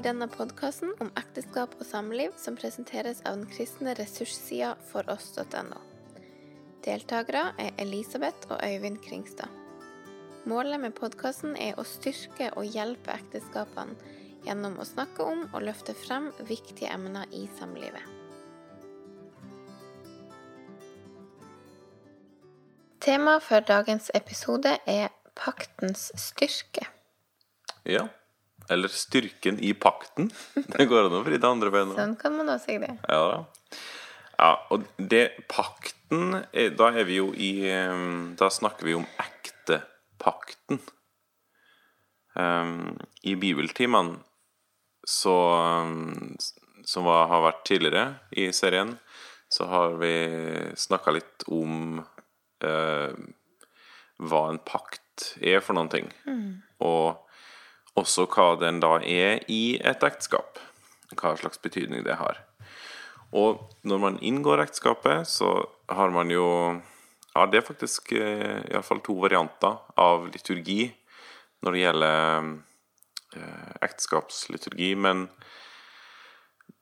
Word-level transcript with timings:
til 0.00 0.14
denne 0.14 0.30
podkasten 0.32 0.94
om 1.04 1.10
ekteskap 1.18 1.74
og 1.76 1.84
samliv 1.84 2.32
som 2.40 2.54
presenteres 2.56 3.18
av 3.28 3.34
den 3.36 3.48
kristne 3.52 3.92
ressurssida 3.98 4.70
foross.no. 4.88 5.80
Deltakere 6.86 7.50
er 7.60 7.74
Elisabeth 7.82 8.48
og 8.48 8.62
Øyvind 8.64 8.96
Kringstad. 9.04 9.50
Målet 10.48 10.80
med 10.80 10.94
podkasten 10.96 11.52
er 11.60 11.76
å 11.76 11.84
styrke 11.84 12.48
og 12.56 12.64
hjelpe 12.64 13.12
ekteskapene 13.12 14.16
gjennom 14.46 14.78
å 14.80 14.86
snakke 14.88 15.26
om 15.26 15.42
og 15.50 15.66
løfte 15.66 15.92
frem 15.92 16.30
viktige 16.48 16.88
emner 16.94 17.28
i 17.36 17.42
samlivet. 17.58 18.06
Temaet 23.04 23.44
for 23.44 23.68
dagens 23.68 24.08
episode 24.16 24.78
er 24.88 25.12
paktens 25.36 26.08
styrke. 26.16 26.88
Ja. 27.84 28.06
Eller 28.68 28.92
styrken 28.92 29.58
i 29.62 29.72
pakten. 29.74 30.30
Det 30.76 30.86
går 30.90 31.08
an 31.08 31.18
å 31.18 31.24
vri 31.26 31.40
det 31.40 31.48
andre 31.48 31.72
benet. 31.74 31.96
Sånn 31.98 32.16
kan 32.20 32.36
man 32.36 32.52
også 32.52 32.70
si 32.70 32.78
det. 32.82 32.92
Ja, 33.08 33.44
ja, 34.40 34.52
og 34.72 34.86
det 34.96 35.44
pakten 35.52 36.32
Da 36.78 36.86
er 36.96 37.04
vi 37.04 37.18
jo 37.18 37.26
i 37.36 37.50
eh, 37.68 38.04
Da 38.40 38.48
snakker 38.50 38.88
vi 38.88 38.96
om 38.96 39.04
ektepakten. 39.20 40.80
Um, 42.34 42.96
I 43.26 43.34
bibeltimene 43.36 44.20
så 45.04 45.34
um, 45.82 46.36
Som 46.86 47.04
var, 47.04 47.26
har 47.28 47.42
vært 47.42 47.64
tidligere 47.66 48.04
i 48.30 48.50
serien, 48.54 48.94
så 49.50 49.66
har 49.68 49.96
vi 50.00 50.12
snakka 50.78 51.12
litt 51.12 51.44
om 51.50 51.98
uh, 52.00 53.10
hva 54.20 54.42
en 54.48 54.60
pakt 54.64 55.34
er 55.42 55.60
for 55.64 55.76
noen 55.76 55.90
ting. 55.92 56.08
Og 56.80 57.29
også 58.00 58.26
hva 58.30 58.54
den 58.60 58.80
da 58.82 58.96
er 59.00 59.44
i 59.48 59.78
et 59.80 60.04
ekteskap. 60.06 60.60
Hva 61.16 61.34
slags 61.38 61.60
betydning 61.62 62.04
det 62.06 62.18
har. 62.20 62.38
Og 63.36 63.62
når 63.86 63.98
man 64.02 64.18
inngår 64.22 64.64
ekteskapet, 64.64 65.28
så 65.28 65.68
har 65.90 66.10
man 66.14 66.30
jo 66.30 66.80
Ja, 67.30 67.44
det 67.46 67.60
er 67.60 67.62
faktisk 67.62 68.10
eh, 68.18 68.58
iallfall 68.72 68.98
to 69.06 69.14
varianter 69.22 69.76
av 69.94 70.24
liturgi 70.32 70.88
når 71.62 71.76
det 71.76 71.82
gjelder 71.84 72.48
eh, 73.38 73.68
ekteskapsliturgi, 73.86 74.88
men 74.98 75.28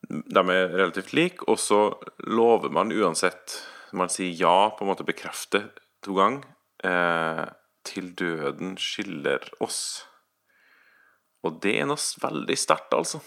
de 0.08 0.44
er 0.55 0.72
relativt 0.72 1.12
like, 1.12 1.44
og 1.44 1.58
så 1.61 1.80
lover 2.24 2.72
man 2.72 2.92
uansett 2.92 3.58
Man 3.92 4.08
sier 4.12 4.33
ja, 4.36 4.70
på 4.72 4.84
en 4.84 4.91
måte 4.91 5.05
bekrefter 5.05 5.70
to 6.05 6.16
ganger. 6.16 6.48
Eh, 6.84 7.44
til 7.89 8.11
døden 8.12 8.77
skiller 8.77 9.44
oss. 9.64 10.08
Og 11.47 11.61
det 11.62 11.77
er 11.78 11.86
noe 11.86 12.00
veldig 12.22 12.56
sterkt, 12.58 12.94
altså. 12.97 13.20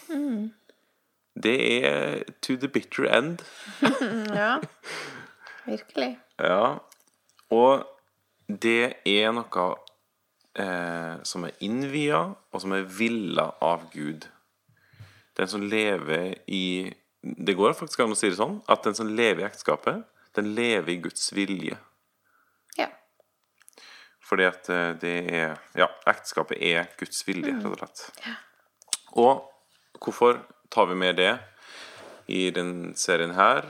Det 1.41 1.57
er 1.87 2.23
to 2.43 2.57
the 2.59 2.67
bitter 2.67 3.07
end. 3.07 3.43
Ja, 4.41 4.59
virkelig. 5.65 6.17
Ja. 6.39 6.77
Og 7.51 7.85
det 8.47 8.93
er 9.07 9.31
noe 9.35 9.65
eh, 10.59 11.15
som 11.23 11.45
er 11.47 11.57
innvia, 11.63 12.23
og 12.51 12.63
som 12.63 12.75
er 12.75 12.87
villa 12.87 13.51
av 13.63 13.87
Gud. 13.93 14.27
Den 15.37 15.47
som 15.47 15.63
lever 15.63 16.35
i 16.51 16.91
Det 17.21 17.53
går 17.53 17.75
faktisk 17.77 18.01
an 18.01 18.15
å 18.15 18.17
si 18.17 18.31
det 18.31 18.39
sånn 18.39 18.63
at 18.65 18.81
den 18.83 18.95
som 18.97 19.09
lever 19.13 19.43
i 19.43 19.45
ekteskapet, 19.45 20.01
den 20.33 20.55
lever 20.57 20.89
i 20.89 21.01
Guds 21.03 21.27
vilje. 21.37 21.75
Fordi 24.31 24.47
at 24.47 24.69
eh, 24.71 24.93
det 25.01 25.15
er 25.35 25.57
Ja, 25.75 25.89
ekteskapet 26.07 26.61
er 26.63 26.87
Guds 26.99 27.25
vilje, 27.27 27.51
rett 27.51 27.67
og 27.67 27.77
slett. 27.81 28.05
Og 29.19 29.41
hvorfor 29.99 30.39
tar 30.71 30.87
vi 30.87 30.95
med 30.95 31.19
det 31.19 31.33
i 32.31 32.45
den 32.55 32.93
serien 32.95 33.35
her? 33.35 33.67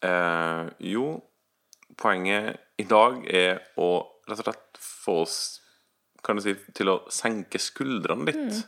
Eh, 0.00 0.72
jo, 0.88 1.10
poenget 2.00 2.62
i 2.80 2.88
dag 2.88 3.20
er 3.28 3.60
å 3.76 3.90
rett 4.26 4.40
og 4.40 4.48
slett 4.48 4.80
få 4.80 5.20
oss 5.26 5.38
kan 6.26 6.40
du 6.40 6.42
si, 6.42 6.56
til 6.74 6.90
å 6.90 6.96
senke 7.12 7.60
skuldrene 7.62 8.26
litt. 8.26 8.62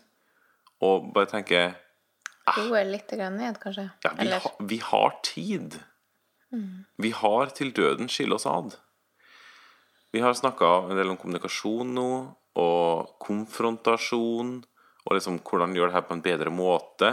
Og 0.85 1.09
bare 1.15 1.31
tenke 1.33 1.63
Roe 2.49 2.81
litt 2.87 3.11
grann 3.13 3.35
ned, 3.37 3.59
kanskje. 3.61 3.89
ja, 4.05 4.13
vi, 4.15 4.23
Eller 4.25 4.41
ha, 4.41 4.53
vi 4.71 4.79
har 4.81 5.17
tid. 5.27 5.81
Vi 6.97 7.11
har 7.13 7.51
til 7.57 7.75
døden 7.77 8.09
skille 8.09 8.39
oss 8.39 8.47
ad. 8.49 8.79
Vi 10.13 10.23
har 10.25 10.35
snakka 10.35 10.67
en 10.89 10.97
del 10.97 11.11
om 11.13 11.19
kommunikasjon 11.21 11.95
nå, 11.95 12.11
og 12.59 13.11
konfrontasjon, 13.23 14.55
og 15.05 15.15
liksom 15.15 15.39
hvordan 15.47 15.77
gjøre 15.77 15.93
det 15.93 15.99
her 15.99 16.07
på 16.09 16.17
en 16.17 16.25
bedre 16.25 16.53
måte. 16.53 17.13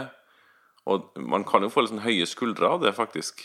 Og 0.90 1.12
man 1.18 1.44
kan 1.48 1.64
jo 1.64 1.70
få 1.72 1.84
litt 1.84 1.92
sånn 1.92 2.04
høye 2.06 2.26
skuldre 2.28 2.72
av 2.72 2.82
det, 2.84 2.92
faktisk. 2.96 3.44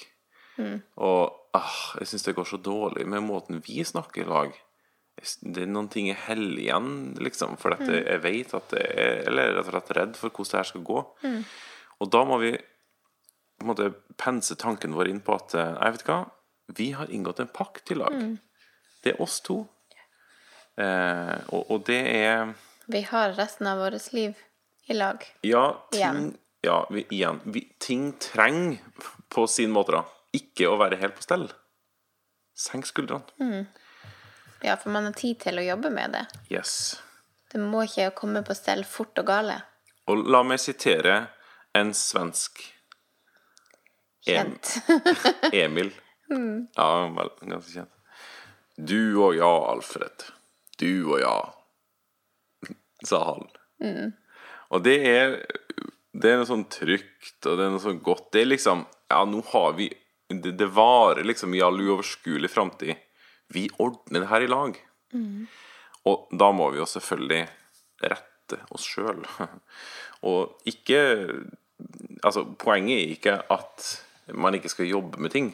Og 1.01 1.21
ah, 1.57 1.77
jeg 1.99 2.09
syns 2.11 2.27
det 2.27 2.35
går 2.37 2.47
så 2.49 2.59
dårlig 2.61 3.07
med 3.09 3.23
måten 3.25 3.61
vi 3.65 3.83
snakker 3.87 4.23
i 4.23 4.29
lag. 4.29 4.51
Det 5.41 5.65
er 5.65 5.69
noen 5.69 5.89
ting 5.91 6.07
jeg 6.09 6.21
heller 6.25 6.59
igjen, 6.59 6.91
liksom, 7.21 7.57
for 7.61 7.75
at 7.75 7.83
jeg 7.85 8.21
vet 8.23 8.53
at 8.57 8.71
det 8.73 8.83
er 8.89 9.27
Eller 9.29 9.51
rett 9.57 9.67
og 9.67 9.73
slett 9.73 9.91
redd 9.97 10.15
for 10.17 10.29
hvordan 10.33 10.51
det 10.51 10.59
her 10.61 10.69
skal 10.69 10.85
gå. 10.87 11.01
Og 12.01 12.11
da 12.11 12.23
må 12.25 12.37
vi 12.41 12.53
på 12.57 13.65
en 13.65 13.69
måte 13.69 13.91
pense 14.17 14.55
tanken 14.57 14.95
vår 14.97 15.11
inn 15.11 15.19
på 15.21 15.35
at 15.37 15.53
eh, 15.53 15.75
Jeg 15.75 15.93
vet 15.97 16.07
hva, 16.07 16.19
vi 16.77 16.87
har 16.97 17.11
inngått 17.13 17.43
en 17.43 17.51
pakt 17.53 17.91
i 17.91 17.97
lag. 17.99 18.15
Det 19.01 19.15
er 19.15 19.21
oss 19.21 19.39
to. 19.45 19.63
Eh, 20.77 21.37
og, 21.51 21.71
og 21.71 21.85
det 21.87 22.01
er 22.15 22.53
vi 22.91 23.01
har 23.01 23.33
resten 23.33 23.67
av 23.67 23.77
vårt 23.77 24.13
liv 24.13 24.33
i 24.85 24.93
lag. 24.93 25.25
Ja, 25.41 25.87
ting 25.91 25.99
Igjen. 25.99 26.37
Ja, 26.61 26.87
vi, 26.91 27.07
igjen. 27.09 27.39
Vi, 27.43 27.75
ting 27.79 28.13
trenger 28.13 28.77
på 29.29 29.47
sin 29.47 29.71
måte 29.71 29.95
da 29.95 30.01
ikke 30.35 30.67
å 30.69 30.75
være 30.77 30.99
helt 31.01 31.15
på 31.17 31.23
stell. 31.25 31.45
Senk 32.57 32.85
skuldrene. 32.85 33.63
Ja, 34.61 34.75
for 34.75 34.91
man 34.93 35.07
har 35.07 35.15
tid 35.17 35.39
til 35.41 35.57
å 35.57 35.63
jobbe 35.65 35.89
med 35.89 36.13
det. 36.13 36.25
Yes. 36.53 36.99
Det 37.51 37.63
må 37.63 37.85
ikke 37.87 38.11
komme 38.19 38.43
på 38.45 38.53
stell 38.57 38.83
fort 38.85 39.17
og 39.23 39.31
gale. 39.31 39.57
Og 40.11 40.27
la 40.27 40.43
meg 40.45 40.61
sitere 40.61 41.15
en 41.77 41.95
svensk 41.97 42.61
Kjent. 44.21 44.75
Emil. 45.63 45.95
Ja, 46.31 47.09
vel, 47.11 47.27
ganske 47.41 47.73
kjent. 47.73 47.89
Du 48.81 49.21
og 49.21 49.35
ja, 49.37 49.51
Alfred. 49.71 50.25
Du 50.81 51.13
og 51.13 51.19
jeg, 51.21 52.75
sa 53.09 53.21
han. 53.27 53.49
Og 54.71 54.83
det 54.85 54.97
er 55.09 55.35
Det 56.11 56.27
er 56.27 56.41
noe 56.41 56.47
sånn 56.49 56.65
trygt, 56.69 57.37
og 57.47 57.55
det 57.57 57.65
er 57.65 57.71
noe 57.71 57.81
sånn 57.81 58.01
godt. 58.03 58.31
Det 58.33 58.41
er 58.43 58.51
liksom 58.51 58.85
Ja, 59.11 59.23
nå 59.25 59.41
har 59.53 59.73
vi 59.77 59.87
Det, 60.31 60.53
det 60.57 60.67
varer 60.75 61.25
liksom 61.27 61.53
i 61.55 61.61
all 61.61 61.79
uoverskuelig 61.79 62.49
framtid. 62.51 62.95
Vi 63.51 63.65
ordner 63.83 64.23
det 64.23 64.29
her 64.31 64.45
i 64.45 64.51
lag. 64.51 64.77
Og 66.07 66.29
da 66.31 66.51
må 66.55 66.69
vi 66.71 66.79
jo 66.79 66.87
selvfølgelig 66.87 67.41
rette 68.01 68.61
oss 68.71 68.85
sjøl. 68.87 69.25
Og 70.29 70.61
ikke 70.65 71.01
Altså, 72.23 72.45
poenget 72.61 72.99
er 73.01 73.11
ikke 73.15 73.35
at 73.49 73.87
man 74.37 74.53
ikke 74.55 74.69
skal 74.69 74.85
jobbe 74.85 75.19
med 75.19 75.33
ting. 75.33 75.47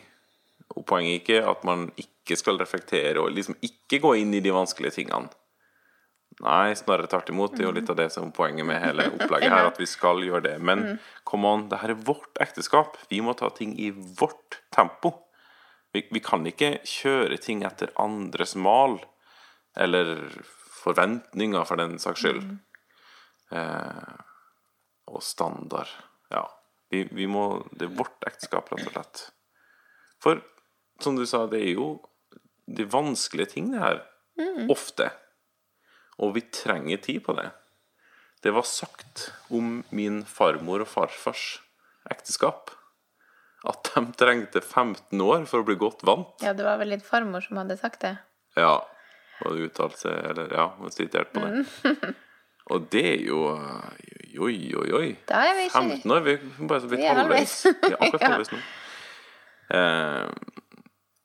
Og 0.76 0.86
poenget 0.88 1.14
er 1.14 1.22
ikke 1.22 1.42
at 1.52 1.66
man 1.68 1.88
ikke 2.00 2.38
skal 2.40 2.60
reflektere 2.60 3.22
og 3.22 3.32
liksom 3.36 3.58
ikke 3.64 4.02
gå 4.04 4.14
inn 4.22 4.34
i 4.36 4.44
de 4.44 4.54
vanskelige 4.54 5.00
tingene. 5.00 5.32
Nei, 6.44 6.76
snarere 6.78 7.10
tvert 7.10 7.32
imot. 7.34 7.56
Det 7.56 7.64
er 7.64 7.70
jo 7.72 7.76
litt 7.80 7.90
av 7.90 7.98
det 7.98 8.12
som 8.14 8.28
er 8.28 8.36
poenget 8.36 8.68
med 8.68 8.78
hele 8.84 9.08
opplegget 9.10 9.50
her, 9.50 9.70
at 9.72 9.80
vi 9.82 9.88
skal 9.90 10.22
gjøre 10.22 10.44
det. 10.46 10.58
Men 10.62 10.84
come 11.26 11.50
on, 11.50 11.64
det 11.72 11.80
her 11.82 11.96
er 11.96 12.04
vårt 12.06 12.38
ekteskap. 12.44 13.00
Vi 13.10 13.24
må 13.26 13.34
ta 13.38 13.50
ting 13.56 13.74
i 13.82 13.90
vårt 13.90 14.60
tempo. 14.76 15.16
Vi, 15.96 16.04
vi 16.14 16.22
kan 16.22 16.46
ikke 16.46 16.76
kjøre 16.86 17.40
ting 17.42 17.64
etter 17.66 17.90
andres 17.98 18.54
mal, 18.60 19.00
eller 19.78 20.20
forventninger, 20.84 21.66
for 21.66 21.82
den 21.82 21.98
saks 22.02 22.22
skyld. 22.22 22.46
Eh, 23.58 24.14
og 25.10 25.24
standard. 25.26 25.90
Ja. 26.30 26.46
Vi, 26.92 27.08
vi 27.12 27.26
må 27.28 27.64
Det 27.72 27.88
er 27.88 27.98
vårt 27.98 28.30
ekteskap, 28.30 28.70
rett 28.72 28.86
og 28.86 28.94
slett. 28.94 29.26
For 30.22 30.44
som 31.04 31.18
du 31.18 31.26
sa, 31.30 31.46
det 31.52 31.62
er 31.62 31.74
jo 31.76 31.88
de 32.68 32.86
vanskelige 32.90 33.54
ting, 33.56 33.72
det 33.74 33.84
her. 33.84 34.02
Ofte. 34.70 35.12
Og 36.22 36.36
vi 36.36 36.44
trenger 36.54 37.02
tid 37.02 37.24
på 37.26 37.36
det. 37.38 37.50
Det 38.44 38.54
var 38.54 38.66
sagt 38.70 39.32
om 39.54 39.82
min 39.90 40.22
farmor 40.30 40.84
og 40.86 40.90
farfars 40.92 41.58
ekteskap 42.12 42.72
at 43.68 43.90
de 43.96 44.04
trengte 44.20 44.62
15 44.62 45.22
år 45.24 45.48
for 45.50 45.64
å 45.64 45.68
bli 45.68 45.76
godt 45.80 46.04
vant. 46.08 46.36
Ja, 46.46 46.54
det 46.56 46.66
var 46.68 46.78
vel 46.80 46.94
litt 46.94 47.06
farmor 47.06 47.44
som 47.44 47.58
hadde 47.60 47.78
sagt 47.80 48.04
det. 48.06 48.14
Ja. 48.58 48.78
Og 49.46 49.60
uttalt 49.68 50.00
seg 50.00 50.16
Eller 50.32 50.50
ja, 50.50 50.64
hun 50.80 50.94
siterte 50.94 51.30
på 51.36 51.44
det. 51.46 52.14
Og 52.74 52.88
det 52.92 53.04
er 53.06 53.20
jo 53.28 53.44
Oi, 53.48 54.56
oi, 54.74 54.88
oi. 54.98 55.10
Da 55.30 55.44
er 55.46 55.54
vi 55.58 55.68
ikke 55.68 55.82
15 55.84 56.14
år? 56.14 56.24
Vi 56.26 56.34
er 56.36 56.70
bare 56.70 56.82
så 56.82 56.90
vidt 56.92 57.02
Vi 57.02 57.10
halvveis. 57.10 57.54
Vi 57.68 57.92
er 57.92 57.98
akkurat 57.98 58.26
halvveis 58.28 58.52
nå. 58.54 58.60
Eh, 59.78 60.47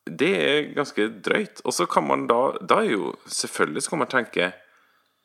det 0.07 0.33
er 0.35 0.75
ganske 0.75 1.07
drøyt. 1.23 1.63
Og 1.65 1.73
så 1.73 1.87
kan 1.87 2.07
man 2.07 2.27
da 2.27 2.57
Da 2.59 2.81
er 2.83 2.91
jo 2.91 3.15
Selvfølgelig 3.27 3.83
så 3.83 3.91
kan 3.91 3.99
man 3.99 4.11
tenke 4.11 4.53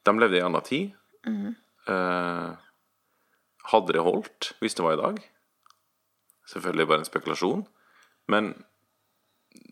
De 0.05 0.13
levde 0.19 0.37
i 0.37 0.39
en 0.39 0.45
annen 0.45 0.63
tid. 0.63 0.91
Mm. 1.25 1.55
Uh, 1.87 2.55
hadde 3.71 3.93
det 3.93 4.03
holdt 4.03 4.53
hvis 4.59 4.75
det 4.75 4.83
var 4.83 4.93
i 4.93 5.01
dag? 5.01 5.17
Selvfølgelig 6.47 6.87
bare 6.87 6.99
en 6.99 7.05
spekulasjon. 7.05 7.67
Men 8.27 8.53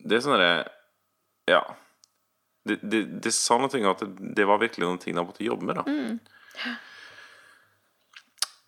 det 0.04 0.18
er 0.18 0.24
sånn 0.26 0.36
derre 0.36 0.66
Ja. 1.48 1.62
Det, 2.66 2.80
det, 2.82 3.04
det, 3.22 3.32
sa 3.32 3.60
noe 3.62 3.70
at 3.70 4.02
det, 4.02 4.34
det, 4.36 4.48
var 4.50 4.58
virkelig 4.58 4.88
noen 4.88 4.98
ting 5.00 5.14
de 5.16 5.22
måtte 5.22 5.46
jobbe 5.46 5.68
med, 5.70 5.78
da. 5.78 5.84
Mm. 5.86 6.20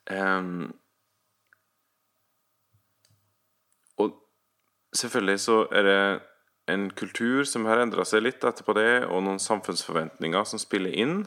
Um, 0.08 0.74
og 3.98 4.14
selvfølgelig 4.98 5.40
så 5.44 5.62
er 5.72 5.88
det 5.88 6.02
en 6.68 6.90
kultur 6.92 7.48
som 7.48 7.66
har 7.70 7.80
endra 7.80 8.04
seg 8.08 8.26
litt 8.26 8.44
etterpå 8.44 8.76
det, 8.76 9.06
og 9.08 9.24
noen 9.24 9.40
samfunnsforventninger 9.42 10.48
som 10.50 10.62
spiller 10.62 10.94
inn. 10.94 11.22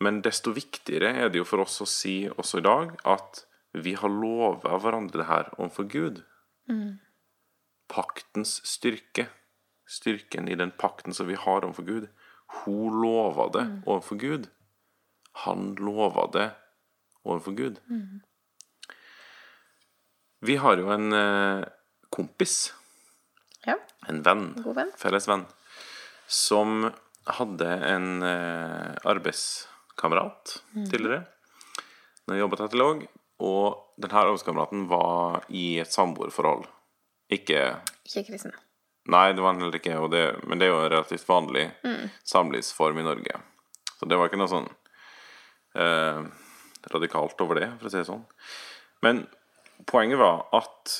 Men 0.00 0.22
desto 0.24 0.54
viktigere 0.56 1.10
er 1.24 1.32
det 1.32 1.42
jo 1.42 1.48
for 1.48 1.64
oss 1.64 1.80
å 1.82 1.88
si 1.88 2.22
også 2.30 2.62
i 2.62 2.66
dag 2.66 2.94
at 3.08 3.44
vi 3.76 3.94
har 3.98 4.10
lova 4.10 4.78
hverandre 4.82 5.20
det 5.20 5.28
her 5.28 5.50
overfor 5.58 5.88
Gud. 5.90 6.22
Mm. 6.70 6.98
Paktens 7.90 8.58
styrke, 8.66 9.26
styrken 9.90 10.48
i 10.48 10.56
den 10.58 10.72
pakten 10.78 11.14
som 11.14 11.28
vi 11.28 11.36
har 11.38 11.66
overfor 11.66 11.86
Gud, 11.86 12.08
hun 12.62 13.02
lova 13.02 13.50
det 13.54 13.66
mm. 13.68 13.76
overfor 13.84 14.18
Gud. 14.22 14.48
Han 15.44 15.74
lova 15.78 16.26
det 16.34 16.48
overfor 17.22 17.54
Gud. 17.58 17.78
Mm. 17.90 18.22
Vi 20.40 20.56
har 20.56 20.80
jo 20.80 20.88
en 20.90 21.12
eh, 21.12 21.68
kompis. 22.10 22.72
En 24.10 24.22
venn. 24.26 24.48
God 24.64 24.76
venn. 24.80 24.92
Felles 24.98 25.28
venn. 25.30 25.46
Som 26.30 26.90
hadde 27.30 27.68
en 27.86 28.22
eh, 28.26 28.90
arbeidskamerat 29.08 30.56
mm. 30.74 30.86
tidligere. 30.90 31.22
Når 32.26 32.36
jeg 32.36 32.44
jobbet 32.44 32.64
etter 32.66 32.82
lag. 32.82 33.06
Og 33.40 34.00
denne 34.00 34.24
arbeidskameraten 34.24 34.84
var 34.90 35.46
i 35.48 35.78
et 35.80 35.92
samboerforhold. 35.92 36.66
Ikke 37.32 37.62
Ikke 38.04 38.26
kristen. 38.32 38.52
Nei, 39.10 39.30
det 39.32 39.42
var 39.42 39.54
han 39.54 39.62
heller 39.62 39.78
ikke, 39.78 39.96
det, 40.12 40.24
men 40.46 40.60
det 40.60 40.66
er 40.66 40.74
jo 40.74 40.82
en 40.82 40.90
relativt 40.92 41.24
vanlig 41.26 41.64
mm. 41.82 42.10
samlivsform 42.28 43.00
i 43.00 43.06
Norge. 43.06 43.38
Så 43.96 44.06
det 44.06 44.18
var 44.18 44.28
ikke 44.28 44.38
noe 44.40 44.50
sånn 44.50 44.68
eh, 45.80 46.20
radikalt 46.92 47.40
over 47.42 47.58
det, 47.58 47.70
for 47.78 47.88
å 47.88 47.92
si 47.92 47.98
det 47.98 48.08
sånn. 48.08 48.26
Men 49.04 49.24
poenget 49.88 50.20
var 50.20 50.44
at 50.56 50.98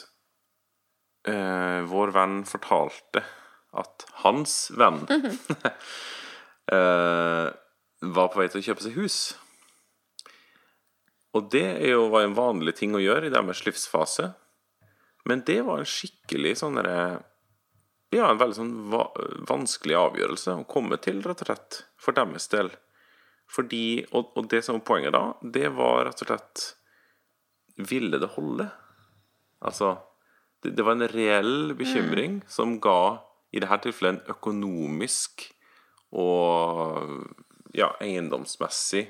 eh, 1.29 1.81
vår 1.91 2.15
venn 2.17 2.41
fortalte 2.49 3.23
at 3.77 4.07
hans 4.25 4.71
venn 4.75 5.03
eh, 6.73 7.47
var 8.01 8.31
på 8.33 8.41
vei 8.41 8.49
til 8.51 8.63
å 8.63 8.67
kjøpe 8.71 8.85
seg 8.87 8.99
hus. 8.99 9.19
Og 11.37 11.51
det 11.53 11.67
er 11.77 11.95
jo, 11.95 12.09
var 12.11 12.27
en 12.27 12.39
vanlig 12.39 12.79
ting 12.81 12.95
å 12.97 13.03
gjøre 13.03 13.29
i 13.29 13.35
deres 13.35 13.63
livsfase. 13.67 14.33
Men 15.29 15.45
det 15.47 15.61
var 15.67 15.83
en 15.83 15.89
skikkelig 15.89 16.57
sånn 16.63 16.81
Ja, 16.81 18.25
en 18.25 18.41
veldig 18.41 18.57
sånn 18.57 18.73
va 18.91 19.05
vanskelig 19.47 19.99
avgjørelse 19.99 20.57
å 20.57 20.67
komme 20.71 20.99
til, 20.99 21.21
rett 21.23 21.45
og 21.45 21.51
slett, 21.51 21.83
for 22.01 22.17
deres 22.17 22.49
del. 22.51 22.73
Fordi, 23.51 24.07
og, 24.11 24.33
og 24.39 24.49
det 24.51 24.65
som 24.65 24.79
var 24.79 24.87
poenget 24.89 25.15
da, 25.15 25.25
det 25.43 25.69
var 25.77 26.07
rett 26.09 26.23
og 26.25 26.31
slett 26.31 26.67
Ville 27.91 28.19
det 28.21 28.33
holde? 28.35 28.67
Altså 29.65 29.95
det, 30.63 30.83
var 30.83 30.97
en 30.97 31.09
reell 31.09 31.75
bekymring 31.79 32.41
mm. 32.41 32.49
som 32.49 32.77
ga, 32.83 33.21
i 33.53 33.63
dette 33.63 33.81
tilfellet, 33.87 34.21
en 34.21 34.35
økonomisk 34.35 35.47
og 36.11 37.09
ja, 37.77 37.93
eiendomsmessig 38.03 39.07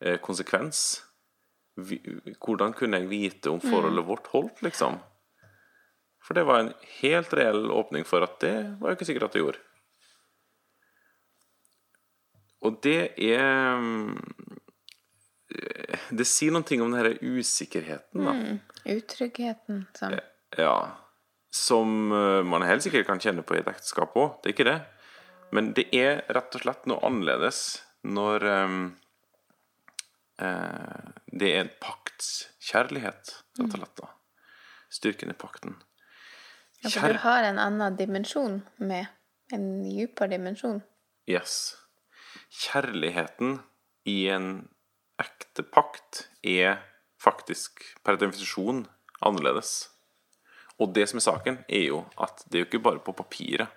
eh, 0.00 0.18
konsekvens. 0.22 1.02
Vi, 1.76 1.98
hvordan 2.40 2.72
kunne 2.76 3.02
jeg 3.02 3.10
vite 3.10 3.52
om 3.52 3.60
forholdet 3.60 4.04
mm. 4.04 4.08
vårt 4.08 4.30
holdt, 4.32 4.62
liksom? 4.64 4.98
For 6.24 6.34
det 6.34 6.46
var 6.48 6.62
en 6.62 6.72
helt 7.00 7.34
reell 7.36 7.70
åpning 7.70 8.06
for 8.08 8.24
at 8.26 8.38
det 8.42 8.54
var 8.80 8.90
jo 8.90 8.98
ikke 8.98 9.08
sikkert 9.08 9.28
at 9.28 9.36
det 9.36 9.44
gjorde. 9.44 9.62
Og 12.66 12.78
det 12.82 13.00
er 13.22 13.76
eh, 15.54 16.06
Det 16.18 16.26
sier 16.26 16.54
noen 16.54 16.66
ting 16.66 16.82
om 16.82 16.90
denne 16.92 17.14
usikkerheten, 17.20 18.24
da. 18.26 18.32
Mm. 18.34 18.58
Utryggheten. 18.96 19.84
Sånn. 19.96 20.16
Ja. 20.56 20.76
Som 21.54 22.12
eh, 22.12 22.42
man 22.44 22.64
helt 22.66 22.84
sikkert 22.84 23.08
kan 23.08 23.22
kjenne 23.22 23.44
på 23.46 23.56
i 23.56 23.62
et 23.62 23.70
ekteskap 23.70 24.16
òg, 24.18 24.38
det 24.42 24.50
er 24.50 24.56
ikke 24.56 24.68
det. 24.68 24.78
Men 25.54 25.72
det 25.76 25.88
er 25.94 26.24
rett 26.34 26.56
og 26.58 26.64
slett 26.64 26.88
noe 26.90 27.02
annerledes 27.06 27.60
når 28.06 28.44
um, 28.66 28.80
uh, 30.42 31.06
det 31.30 31.52
er 31.52 31.60
en 31.62 31.70
paktskjærlighet, 31.82 33.30
rett 33.60 33.76
og 33.76 33.78
slett. 33.78 34.02
da. 34.02 34.10
Styrken 34.92 35.30
i 35.30 35.38
pakten. 35.38 35.78
Ja, 36.82 36.90
for 36.90 37.14
du 37.14 37.22
har 37.22 37.46
en 37.46 37.60
annen 37.62 37.96
dimensjon 37.98 38.60
med. 38.82 39.08
En 39.54 39.66
dypere 39.84 40.34
dimensjon. 40.34 40.80
Yes. 41.30 41.76
Kjærligheten 42.50 43.60
i 44.06 44.26
en 44.34 44.66
ekte 45.22 45.62
pakt 45.62 46.26
er 46.46 46.80
faktisk 47.22 47.82
per 48.04 48.18
definisjon 48.20 48.84
annerledes. 49.24 49.88
Og 50.82 50.92
det 50.94 51.06
som 51.08 51.20
er 51.20 51.24
saken, 51.24 51.58
er 51.68 51.86
jo 51.88 52.02
at 52.20 52.44
det 52.46 52.58
er 52.58 52.64
jo 52.64 52.68
ikke 52.70 52.84
bare 52.84 53.02
på 53.04 53.14
papiret 53.16 53.72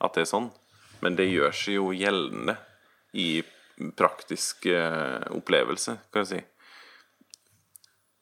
at 0.00 0.14
det 0.14 0.24
er 0.24 0.30
sånn, 0.30 0.48
men 1.02 1.16
det 1.18 1.28
gjør 1.28 1.54
seg 1.54 1.78
jo 1.78 1.90
gjeldende 1.94 2.54
i 3.18 3.42
praktisk 3.98 4.66
eh, 4.70 5.26
opplevelse, 5.34 5.98
kan 6.12 6.24
jeg 6.24 6.30
si. 6.30 6.40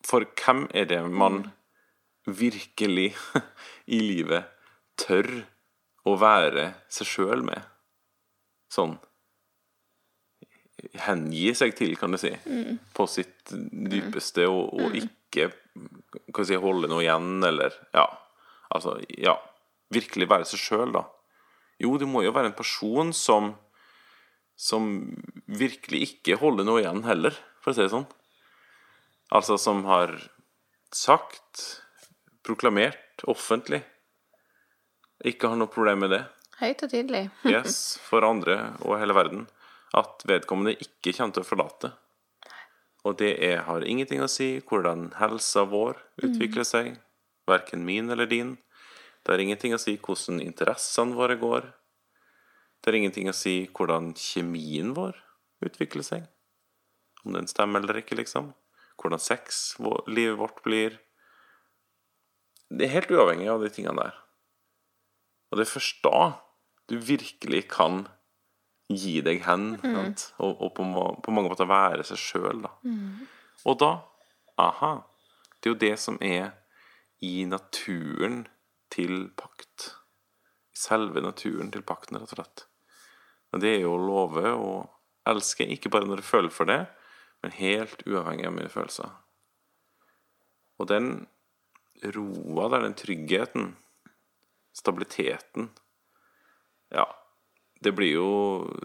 For 0.07 0.27
hvem 0.39 0.67
er 0.77 0.89
det 0.91 1.01
man 1.09 1.47
virkelig 2.27 3.13
i 3.97 4.01
livet 4.03 4.51
tør 5.01 5.29
å 6.07 6.17
være 6.21 6.71
seg 6.93 7.13
sjøl 7.13 7.45
med? 7.47 7.63
Sånn 8.73 8.99
Hengi 11.07 11.49
seg 11.57 11.73
til, 11.75 11.95
kan 11.99 12.13
du 12.13 12.19
si, 12.21 12.31
mm. 12.31 12.77
på 12.95 13.07
sitt 13.11 13.51
dypeste, 13.51 14.45
og, 14.47 14.77
og 14.77 14.93
mm. 14.93 14.99
ikke 15.01 15.49
hva 16.37 16.45
si, 16.47 16.57
holde 16.61 16.89
noe 16.93 17.05
igjen, 17.05 17.37
eller 17.45 17.75
Ja. 17.97 18.07
Altså, 18.75 18.99
ja. 19.17 19.37
Virkelig 19.95 20.27
være 20.29 20.45
seg 20.49 20.59
sjøl, 20.59 20.93
da. 20.97 21.05
Jo, 21.79 21.93
du 22.01 22.07
må 22.11 22.25
jo 22.25 22.33
være 22.35 22.51
en 22.51 22.57
person 22.59 23.13
som 23.15 23.55
Som 24.57 24.87
virkelig 25.47 25.99
ikke 26.07 26.39
holder 26.41 26.65
noe 26.65 26.81
igjen 26.81 27.03
heller, 27.05 27.35
for 27.61 27.71
å 27.71 27.77
si 27.77 27.83
det 27.85 27.93
sånn. 27.93 28.07
Altså 29.37 29.59
som 29.61 29.83
har 29.85 30.15
sagt, 30.95 31.83
proklamert 32.47 33.21
offentlig 33.29 33.83
Ikke 35.29 35.51
har 35.51 35.61
noe 35.61 35.69
problem 35.69 36.01
med 36.07 36.15
det. 36.15 36.23
Høyt 36.61 36.83
og 36.87 36.91
tydelig. 36.91 37.27
yes, 37.45 37.99
for 38.01 38.25
andre 38.25 38.73
og 38.81 38.97
hele 39.01 39.13
verden. 39.17 39.47
At 39.97 40.25
vedkommende 40.29 40.73
ikke 40.81 41.13
kommer 41.19 41.37
til 41.37 41.45
å 41.45 41.49
forlate. 41.51 41.93
Og 43.07 43.15
det 43.21 43.37
er, 43.39 43.61
har 43.69 43.87
ingenting 43.87 44.23
å 44.25 44.31
si 44.31 44.57
hvordan 44.67 45.13
helsa 45.21 45.63
vår 45.71 46.01
utvikler 46.27 46.67
seg, 46.67 46.97
verken 47.47 47.85
min 47.87 48.11
eller 48.11 48.27
din. 48.27 48.57
Det 49.23 49.35
har 49.35 49.43
ingenting 49.43 49.77
å 49.77 49.81
si 49.83 49.95
hvordan 49.95 50.43
interessene 50.43 51.15
våre 51.15 51.37
går. 51.39 51.69
Det 52.81 52.91
har 52.91 52.99
ingenting 52.99 53.31
å 53.31 53.37
si 53.37 53.69
hvordan 53.71 54.13
kjemien 54.19 54.91
vår 54.97 55.19
utvikler 55.67 56.07
seg. 56.07 56.27
Om 57.23 57.39
den 57.39 57.51
stemmer 57.51 57.83
eller 57.83 58.03
ikke, 58.03 58.19
liksom. 58.19 58.53
Hvordan 58.99 59.23
sexlivet 59.23 60.39
vårt 60.41 60.63
blir. 60.67 60.99
Det 62.71 62.89
er 62.89 62.97
helt 62.97 63.13
uavhengig 63.15 63.51
av 63.53 63.63
de 63.63 63.71
tingene 63.71 64.03
der. 64.03 64.19
Og 65.51 65.59
det 65.59 65.67
er 65.67 65.75
først 65.77 66.03
da 66.03 66.21
du 66.91 66.99
virkelig 67.03 67.67
kan 67.71 68.07
gi 68.93 69.21
deg 69.27 69.43
hen, 69.47 69.73
mm. 69.83 69.97
og, 70.39 70.61
og 70.63 70.71
på, 70.77 70.85
på, 71.25 71.35
mange 71.35 71.51
måter 71.51 71.69
være 71.69 72.05
seg 72.07 72.21
sjøl, 72.23 72.63
da. 72.67 72.75
Mm. 72.87 73.27
Og 73.67 73.81
da 73.83 73.95
Aha. 74.57 75.03
Det 75.61 75.69
er 75.69 75.75
jo 75.75 75.81
det 75.83 75.97
som 76.01 76.17
er 76.25 76.55
i 77.21 77.45
naturen 77.45 78.47
til 78.93 79.27
pakt. 79.37 79.91
Selve 80.73 81.21
naturen 81.21 81.69
til 81.75 81.85
pakten, 81.85 82.17
rett 82.17 82.33
og 82.33 82.39
slett. 82.39 82.63
Og 83.53 83.61
det 83.61 83.75
er 83.75 83.83
jo 83.85 83.95
å 83.97 84.01
love 84.01 84.53
å 84.55 84.71
elske, 85.29 85.67
ikke 85.69 85.93
bare 85.93 86.09
når 86.09 86.23
du 86.23 86.29
føler 86.29 86.53
for 86.55 86.69
det, 86.71 86.87
men 87.45 87.57
helt 87.59 88.05
uavhengig 88.09 88.49
av 88.49 88.57
mine 88.57 88.73
følelser. 88.73 89.13
Og 90.81 90.89
den 90.89 91.11
roa 92.17 92.71
der, 92.73 92.87
den 92.87 92.97
tryggheten, 92.97 93.75
stabiliteten 94.77 95.71
Ja, 96.93 97.07
det 97.85 97.93
blir 97.93 98.15
jo 98.15 98.31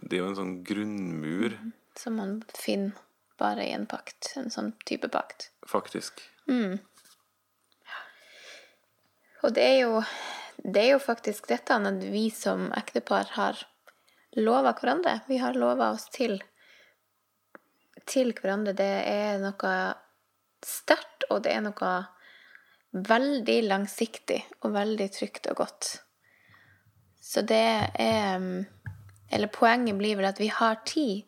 Det 0.02 0.18
er 0.18 0.24
jo 0.24 0.30
en 0.32 0.40
sånn 0.40 0.58
grunnmur. 0.68 1.56
Mm. 1.56 1.72
Som 1.98 2.20
man 2.20 2.38
finner 2.56 2.98
bare 3.42 3.66
i 3.66 3.74
en 3.76 3.88
pakt. 3.90 4.34
En 4.38 4.52
sånn 4.54 4.74
type 4.86 5.10
pakt. 5.12 5.50
Faktisk. 5.68 6.22
Mm. 6.50 6.80
Og 9.42 9.56
det 9.56 9.66
er 9.66 9.80
jo 9.82 10.04
det 10.62 10.84
er 10.84 10.92
jo 10.94 11.02
faktisk 11.02 11.48
dette 11.50 11.74
at 11.74 12.04
vi 12.14 12.28
som 12.30 12.68
ektepar 12.78 13.32
har 13.34 13.58
lova 14.38 14.76
hverandre. 14.78 15.22
Vi 15.28 15.40
har 15.42 15.58
lova 15.58 15.90
oss 15.96 16.06
til 16.14 16.38
til 18.06 18.34
hverandre. 18.38 18.76
Det 18.78 18.92
er 19.10 19.42
noe 19.42 19.74
sterkt, 20.66 21.26
og 21.30 21.42
det 21.46 21.56
er 21.56 21.66
noe 21.66 21.92
veldig 22.92 23.58
langsiktig 23.66 24.42
og 24.62 24.76
veldig 24.76 25.08
trygt 25.16 25.50
og 25.50 25.64
godt. 25.64 25.92
Så 27.22 27.44
det 27.48 27.66
er 28.02 28.38
mm, 28.42 28.66
Eller 29.32 29.48
poenget 29.48 29.96
blir 29.98 30.18
vel 30.20 30.28
at 30.30 30.40
vi 30.42 30.48
har 30.52 30.80
tid. 30.86 31.24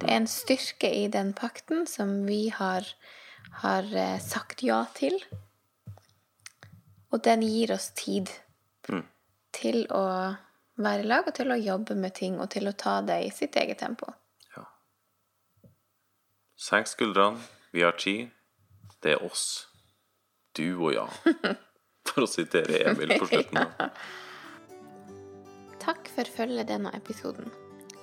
Det 0.00 0.06
er 0.08 0.16
en 0.20 0.28
styrke 0.30 0.88
i 0.94 1.08
den 1.12 1.32
pakten 1.36 1.86
som 1.90 2.12
vi 2.26 2.48
har, 2.54 2.86
har 3.64 3.88
eh, 3.96 4.18
sagt 4.22 4.62
ja 4.62 4.84
til. 4.94 5.16
Og 7.10 7.22
den 7.26 7.42
gir 7.46 7.72
oss 7.74 7.90
tid 7.98 8.30
Mm. 8.88 9.04
til 9.52 9.84
å 9.94 10.04
være 10.80 11.02
i 11.04 11.06
lag 11.06 11.26
og 11.28 11.34
til 11.36 11.50
å 11.52 11.58
jobbe 11.60 11.94
med 11.94 12.14
ting 12.16 12.38
og 12.40 12.48
til 12.50 12.66
å 12.66 12.72
ta 12.74 13.00
det 13.06 13.18
i 13.26 13.30
sitt 13.30 13.54
eget 13.60 13.78
tempo. 13.78 14.08
Ja. 14.56 14.64
Senk 16.56 16.88
skuldrene. 16.90 17.38
Vi 17.72 17.82
har 17.84 17.92
tid. 18.00 18.30
Det 19.02 19.12
er 19.12 19.22
oss. 19.24 19.66
Du 20.56 20.64
og 20.80 20.94
ja. 20.96 21.04
For 22.10 22.24
å 22.24 22.30
sitere 22.30 22.80
Emil 22.90 23.12
på 23.20 23.28
slutten. 23.30 23.58
av. 23.62 23.90
Takk 25.90 26.06
for 26.14 26.28
følget 26.30 26.68
denne 26.68 26.90
episoden. 26.94 27.48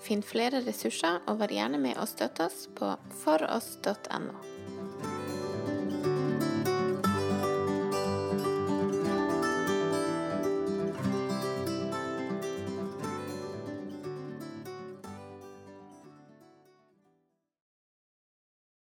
Finn 0.03 0.19
flere 0.19 0.59
ressurser, 0.65 1.21
og 1.31 1.37
vær 1.39 1.53
gjerne 1.55 1.79
med 1.79 1.95
og 2.01 2.09
støtt 2.11 2.41
oss 2.43 2.65
på 2.75 2.89
foross.no. 3.21 4.56